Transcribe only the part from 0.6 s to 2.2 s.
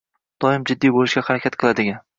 jiddiy bo‘lishga harakat qiladigan